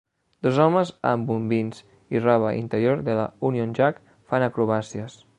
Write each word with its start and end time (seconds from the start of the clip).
Dos 0.45 0.55
homes 0.61 0.91
amb 1.09 1.27
bombins 1.31 1.83
i 2.17 2.21
roba 2.23 2.53
interior 2.61 3.03
de 3.09 3.17
la 3.19 3.25
Union 3.51 3.75
Jack 3.81 4.01
fan 4.33 4.47
acrobàcies. 4.47 5.19